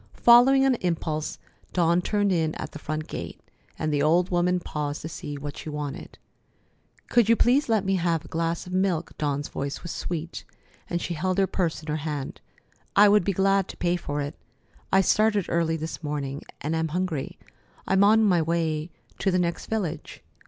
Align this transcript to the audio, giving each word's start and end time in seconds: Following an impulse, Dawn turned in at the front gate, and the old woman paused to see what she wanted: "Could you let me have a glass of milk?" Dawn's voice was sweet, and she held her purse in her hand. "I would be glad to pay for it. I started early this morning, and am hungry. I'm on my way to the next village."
Following 0.15 0.65
an 0.65 0.73
impulse, 0.81 1.37
Dawn 1.73 2.01
turned 2.01 2.31
in 2.31 2.55
at 2.55 2.71
the 2.71 2.79
front 2.79 3.07
gate, 3.07 3.39
and 3.77 3.93
the 3.93 4.01
old 4.01 4.31
woman 4.31 4.59
paused 4.59 5.03
to 5.03 5.07
see 5.07 5.37
what 5.37 5.55
she 5.57 5.69
wanted: 5.69 6.17
"Could 7.07 7.29
you 7.29 7.37
let 7.67 7.85
me 7.85 7.97
have 7.97 8.25
a 8.25 8.27
glass 8.27 8.65
of 8.65 8.73
milk?" 8.73 9.15
Dawn's 9.19 9.47
voice 9.47 9.83
was 9.83 9.91
sweet, 9.91 10.43
and 10.89 10.99
she 10.99 11.13
held 11.13 11.37
her 11.37 11.45
purse 11.45 11.83
in 11.83 11.87
her 11.87 11.97
hand. 11.97 12.41
"I 12.95 13.09
would 13.09 13.23
be 13.23 13.31
glad 13.31 13.67
to 13.67 13.77
pay 13.77 13.95
for 13.95 14.21
it. 14.21 14.33
I 14.91 15.01
started 15.01 15.45
early 15.49 15.77
this 15.77 16.01
morning, 16.01 16.41
and 16.61 16.75
am 16.75 16.87
hungry. 16.87 17.37
I'm 17.85 18.03
on 18.03 18.23
my 18.23 18.41
way 18.41 18.89
to 19.19 19.29
the 19.29 19.37
next 19.37 19.67
village." 19.67 20.23